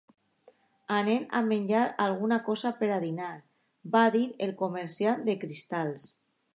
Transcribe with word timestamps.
"Anem 0.95 1.27
a 1.39 1.41
menjar 1.49 1.83
alguna 2.07 2.41
cosa 2.49 2.73
per 2.81 2.91
dinar" 3.05 3.31
va 3.99 4.05
dir 4.19 4.27
el 4.49 4.57
comerciant 4.67 5.27
de 5.31 5.41
cristalls. 5.47 6.13